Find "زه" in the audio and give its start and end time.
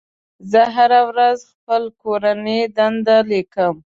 0.51-0.61